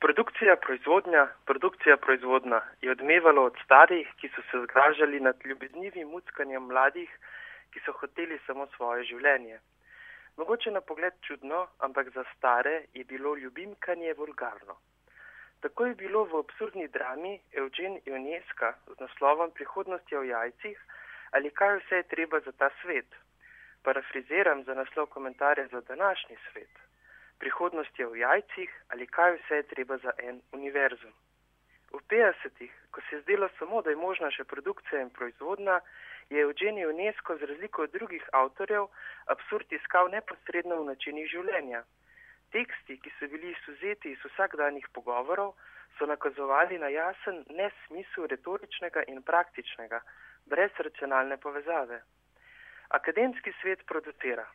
[0.00, 6.62] Produkcija, proizvodnja, produkcija, proizvodna je odmevalo od starih, ki so se zgražali nad ljubeznivim muckanjem
[6.72, 7.10] mladih,
[7.72, 9.60] ki so hoteli samo svoje življenje.
[10.40, 14.80] Mogoče na pogled čudno, ampak za stare je bilo ljubimkanje vulgarno.
[15.60, 20.84] Tako je bilo v absurdni drami Eugen Ioneska z naslovom Prihodnost je v jajcih
[21.30, 23.20] ali kaj vse je treba za ta svet.
[23.82, 26.89] Parafriziram za naslov komentarja za današnji svet
[27.40, 31.12] prihodnost je v jajcih ali kaj vse je treba za en univerzum.
[31.90, 35.80] V 50-ih, ko se je zdelo samo, da je možna še produkcija in proizvodna,
[36.30, 38.86] je Eugenij UNESCO z razliko od drugih avtorjev
[39.34, 41.82] absurd iskal neposredno v načinih življenja.
[42.54, 45.56] Teksti, ki so bili izuzeti iz vsakdanjih pogovorov,
[45.98, 50.00] so nakazovali na jasen nesmisel retoričnega in praktičnega,
[50.46, 52.00] brez racionalne povezave.
[52.98, 54.46] Akademski svet producira,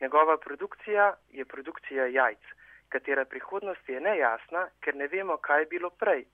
[0.00, 2.42] Njegova produkcija je produkcija jajc,
[2.88, 6.24] katera prihodnost je nejasna, ker ne vemo, kaj je bilo prej.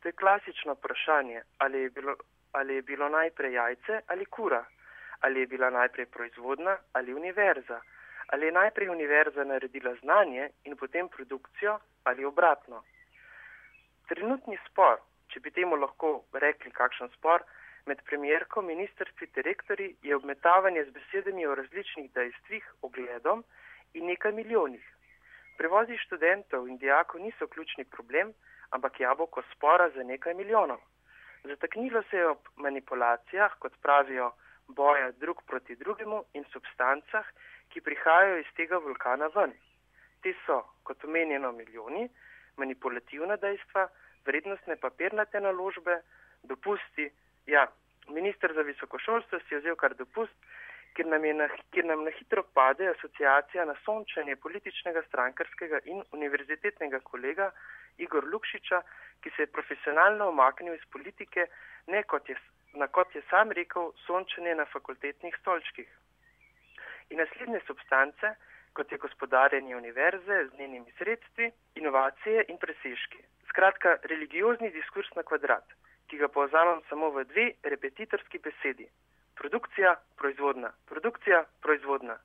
[0.00, 2.16] To je klasično vprašanje, ali je bilo,
[2.52, 4.64] ali je bilo najprej jajce ali kura,
[5.20, 7.80] ali je bila najprej proizvodna ali univerza,
[8.26, 12.82] ali je najprej univerza naredila znanje in potem produkcijo ali obratno.
[14.08, 17.42] Trenutni spor, če bi temu lahko rekli kakšen spor,
[17.88, 23.44] med premjerko, ministrstvi ter rektori je obmetavanje z besedami o različnih dejstvih, ogledom
[23.94, 24.84] in nekaj milijonih.
[25.58, 28.32] Prevozi študentov in dijakov niso ključni problem,
[28.70, 30.80] ampak jabolko spora za nekaj milijonov.
[31.44, 34.32] Zataknilo se je ob manipulacijah, kot pravijo,
[34.68, 37.26] boja drug proti drugemu in substancah,
[37.70, 39.54] ki prihajajo iz tega vulkana ven.
[40.22, 42.08] Te so, kot omenjeno, milijoni,
[42.56, 43.88] manipulativna dejstva,
[44.26, 46.00] vrednostne papirnate naložbe,
[46.42, 47.08] dopusti,
[47.48, 47.66] Ja,
[48.08, 50.34] minister za visokošolstvo si je vzel kar dopust,
[50.92, 57.00] ker nam, na, ker nam na hitro pade asociacija na sončanje političnega, strankarskega in univerzitetnega
[57.06, 57.48] kolega
[58.04, 58.82] Igor Lukšiča,
[59.24, 61.48] ki se je profesionalno omaknil iz politike,
[61.94, 62.36] ne kot je,
[62.76, 65.88] na kot je sam rekel, sončanje na fakultetnih stolčkih.
[67.08, 68.34] In naslednje substance,
[68.76, 71.48] kot je gospodarjenje univerze z njenimi sredstvi,
[71.80, 73.24] inovacije in presežki.
[73.48, 78.88] Skratka, religiozni diskurs na kvadrat ki ga povzamem samo v dve repetitorski besedi.
[79.36, 82.16] Produkcija, proizvodna, produkcija, proizvodna.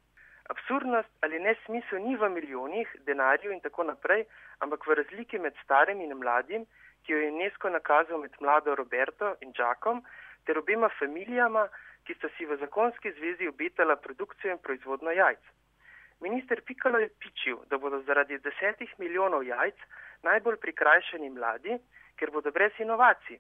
[0.54, 4.26] Absurdnost ali nesmisel ni v milijonih, denarju in tako naprej,
[4.60, 6.66] ampak v razliki med starim in mladim,
[7.04, 10.04] ki jo je UNESCO nakazal med mlado Roberto in Jackom,
[10.46, 11.68] ter obema familijama,
[12.04, 15.40] ki sta si v zakonski zvezi obetala produkcijo in proizvodno jajc.
[16.24, 19.80] Minister Pikalo je pičil, da bodo zaradi desetih milijonov jajc
[20.24, 21.80] najbolj prikrajšani mladi,
[22.16, 23.40] ker bodo brez inovacij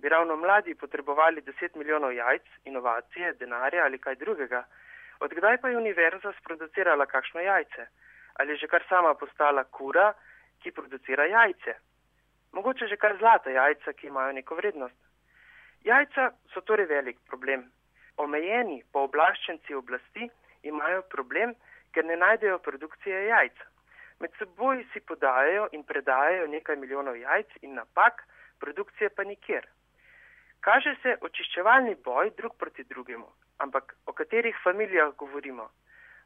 [0.00, 4.64] bi ravno mladi potrebovali 10 milijonov jajc, inovacije, denarja ali kaj drugega,
[5.20, 7.86] odkdaj pa je univerza sproducirala kakšno jajce?
[8.34, 10.12] Ali je že kar sama postala kura,
[10.62, 11.74] ki producira jajce?
[12.52, 15.00] Mogoče že kar zlata jajca, ki imajo neko vrednost.
[15.84, 17.64] Jajca so torej velik problem.
[18.16, 20.30] Omejeni pooblaščenci oblasti
[20.62, 21.54] imajo problem,
[21.92, 23.60] ker ne najdejo produkcije jajc.
[24.20, 28.24] Med seboj si podajajo in predajajo nekaj milijonov jajc in napak,
[28.60, 29.66] produkcije pa nikjer.
[30.60, 33.28] Kaže se očiščevalni boj drug proti drugemu,
[33.64, 35.70] ampak o katerih familijah govorimo?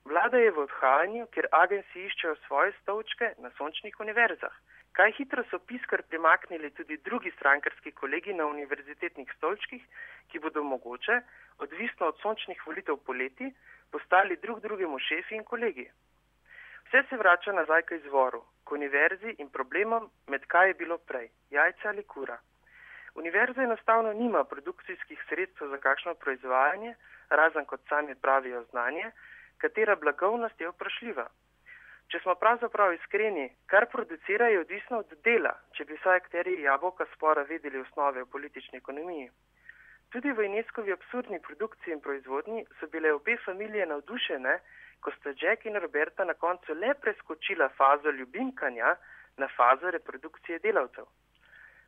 [0.04, 4.56] Vlada je v odhajanju, ker agenci iščejo svoje stolčke na sončnih univerzah.
[4.98, 9.84] Kaj hitro so piskar primaknili tudi drugi strankarski kolegi na univerzitetnih stolčkih,
[10.30, 11.20] ki bodo mogoče,
[11.66, 13.52] odvisno od sončnih volitev poleti,
[13.90, 15.86] postali drug drugemu šefi in kolegi.
[16.88, 21.30] Vse se vrača nazaj k izvoru, k univerzi in problemom, med kaj je bilo prej,
[21.50, 22.38] jajca ali kura.
[23.14, 26.94] Univerza enostavno nima produkcijskih sredstev za kakšno proizvajanje,
[27.30, 29.10] razen kot sami pravijo znanje,
[29.58, 31.28] katera blagovnost je vprašljiva.
[32.10, 37.06] Če smo pravzaprav iskreni, kar producira je odvisno od dela, če bi vsaj akteri jabolka
[37.14, 39.30] spora vedeli osnove v politični ekonomiji.
[40.14, 44.58] Tudi v Ineskovi absurdni produkciji in proizvodnji so bile obe familije navdušene,
[45.00, 48.96] ko sta Jack in Roberta na koncu le preskočila fazo ljubimkanja
[49.36, 51.08] na fazo reprodukcije delavcev.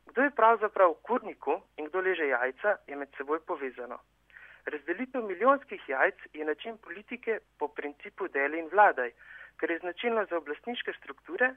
[0.09, 3.99] Kdo je pravzaprav v kurniku in kdo leže jajca, je med seboj povezano.
[4.65, 9.11] Razdelitev milijonskih jajc je način politike po principu deli in vladaj,
[9.59, 11.53] ker je značilno za oblastniške strukture,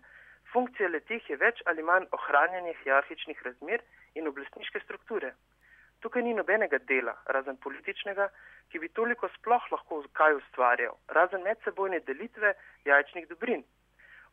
[0.52, 3.82] funkcija letih je več ali manj ohranjanje hierarhičnih razmer
[4.14, 5.34] in oblastniške strukture.
[6.00, 8.28] Tukaj ni nobenega dela, razen političnega,
[8.70, 12.54] ki bi toliko sploh lahko kaj ustvarjal, razen medsebojne delitve
[12.84, 13.64] jajčnih dobrin.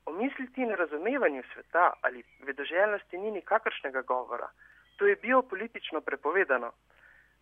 [0.08, 4.48] O misliti in razumevanju sveta ali vedoželjnosti ni nikakršnega govora.
[4.98, 6.72] To je biopolitično prepovedano.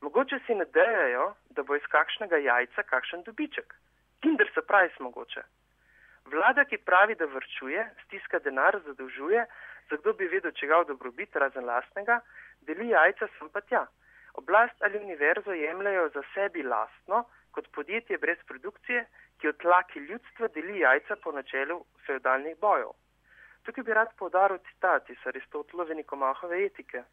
[0.01, 3.75] Mogoče si nadejajo, da bo iz kakšnega jajca kakšen dobiček.
[4.21, 5.43] Kinder surprise mogoče.
[6.33, 9.45] Vlada, ki pravi, da vrčuje, stiska denar, zadolžuje,
[9.89, 12.19] za kdo bi vedel, če ga v dobrobit razen lastnega,
[12.67, 13.85] deli jajca sem pa tja.
[14.41, 17.23] Oblast ali univerzo jemljajo za sebi lastno,
[17.55, 19.05] kot podjetje brez produkcije,
[19.39, 22.91] ki od tlaki ljudstva deli jajca po načelu feudalnih bojev.
[23.65, 27.03] Tukaj bi rad povdaril citat iz Aristotelove Nikomahove etike.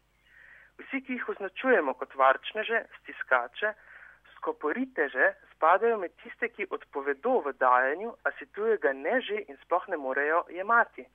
[0.77, 3.73] Vsi, ki jih označujemo kot varčneže, stiskače,
[4.35, 9.87] skoporiteže, spadajo med tiste, ki odpovedo v dajanju, a si tujega ne že in sploh
[9.87, 11.05] ne morejo jemati.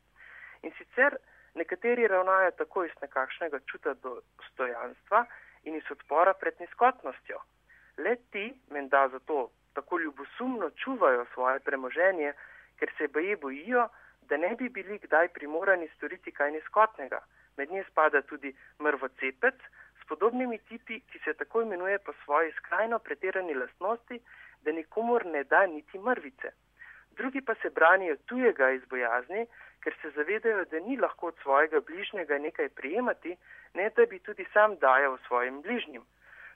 [0.63, 1.19] In sicer
[1.55, 5.25] nekateri ravnajo tako iz nekakšnega čuta dostojanstva
[5.65, 7.43] in iz odpora pred nizkotnostjo.
[7.99, 12.33] Le ti, menda zato, tako ljubosumno čuvajo svoje premoženje,
[12.79, 13.89] ker se boje bojijo,
[14.29, 17.21] da ne bi bili kdaj primorani storiti kaj nizkotnega.
[17.57, 19.55] Med nje spada tudi mrvocepec,
[20.09, 24.21] podobnimi tipi, ki se tako imenuje po svoji skrajno pretirani lastnosti,
[24.65, 26.53] da nikomor ne da niti mrvice.
[27.19, 29.47] Drugi pa se branijo tujega iz bojazni,
[29.83, 33.37] ker se zavedajo, da ni lahko od svojega bližnjega nekaj prijemati,
[33.75, 36.03] ne da bi tudi sam dajal svojim bližnjim.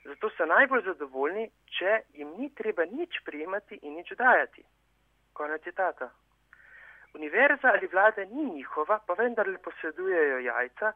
[0.03, 1.45] Zato so najbolj zadovoljni,
[1.77, 4.65] če jim ni treba nič prijemati in nič dajati.
[5.33, 6.09] Konec citata.
[7.13, 10.91] Univerza ali vlada ni njihova, pa vendarle posedujejo jajca,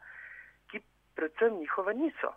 [0.71, 0.81] ki
[1.15, 2.33] predvsem njihova niso.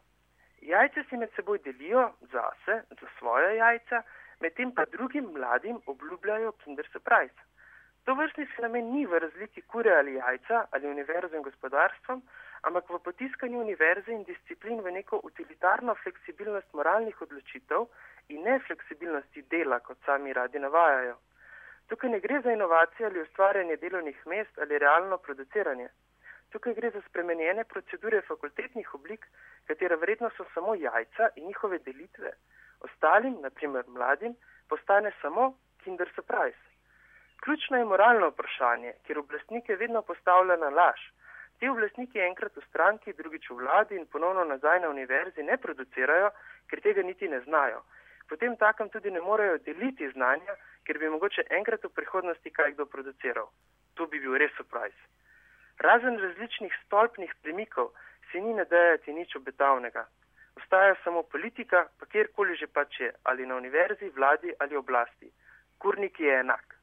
[0.61, 4.03] Jajce si med seboj delijo zase, za svoje jajca,
[4.41, 7.41] medtem pa drugim mladim obljubljajo Kinder Surprise.
[8.05, 12.23] To vrstni fenomen ni v razliki kure ali jajca ali univerze in gospodarstvom,
[12.63, 17.87] ampak v potiskanju univerze in disciplin v neko utilitarno fleksibilnost moralnih odločitev
[18.29, 21.17] in ne fleksibilnosti dela, kot sami radi navajajo.
[21.89, 25.89] Tukaj ne gre za inovacije ali ustvarjanje delovnih mest ali realno produciranje.
[26.51, 29.27] Tukaj gre za spremenjene procedure fakultetnih oblik,
[29.67, 32.33] katera verjetno so samo jajca in njihove delitve.
[32.81, 34.35] Ostalim, naprimer mladim,
[34.69, 35.55] postane samo
[35.85, 36.70] Kinder Surprise.
[37.41, 41.01] Ključno je moralno vprašanje, kjer oblastnike vedno postavlja na laž.
[41.59, 46.31] Ti oblastniki enkrat v stranki, drugič v vladi in ponovno nazaj na univerzi ne producirajo,
[46.69, 47.81] ker tega niti ne znajo.
[48.29, 52.87] Potem takem tudi ne morejo deliti znanja, ker bi mogoče enkrat v prihodnosti kaj kdo
[52.87, 53.49] produciral.
[53.95, 55.01] To bi bil res surprise.
[55.87, 57.93] Razen različnih stolpnih premikov
[58.33, 60.05] se ni nadejati nič obetavnega.
[60.57, 65.33] Ostaja samo politika, pa kjerkoli že pač je, ali na univerzi, vladi ali oblasti.
[65.79, 66.80] Kurnik je enak.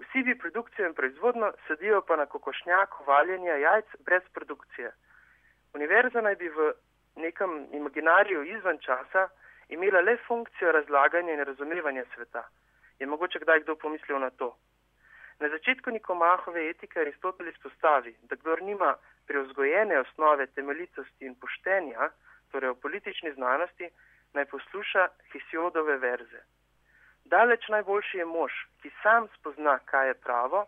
[0.00, 4.92] Vsi bi produkcijo in proizvodno sedijo pa na kokošnjaku valjenja jajc brez produkcije.
[5.74, 6.72] Univerza naj bi v
[7.16, 9.28] nekem imaginariju izven časa
[9.68, 12.48] imela le funkcijo razlaganja in razumevanja sveta.
[12.98, 14.56] Je mogoče kdaj kdo pomislil na to?
[15.40, 22.10] Na začetku Nikomahove etike Aristotel izpostavi, da kdor nima preozgojene osnove temeljitosti in poštenja,
[22.52, 23.88] torej o politični znanosti,
[24.32, 26.42] naj posluša Hesiodove verze.
[27.30, 30.64] Daleč najboljši je mož, ki sam spozna, kaj je pravo,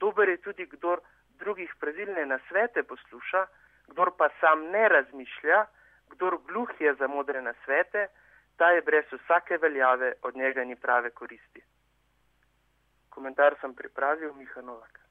[0.00, 1.00] dober je tudi, kdor
[1.40, 3.46] drugih pravilne nasvete posluša,
[3.92, 5.62] kdor pa sam ne razmišlja,
[6.12, 8.08] kdor gluh je za modre nasvete,
[8.56, 11.64] ta je brez vsake veljave, od njega ni prave koristi.
[13.08, 15.03] Komentar sem pripravil, Miha Novak.